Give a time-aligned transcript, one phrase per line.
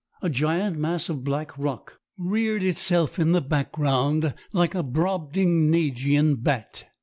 [0.23, 6.85] A giant mass of black rock reared itself in the background like a Brobdingnagian bat.